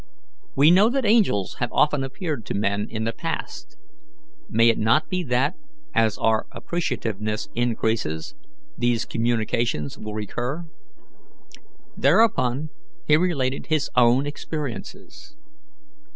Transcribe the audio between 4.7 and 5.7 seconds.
not be that,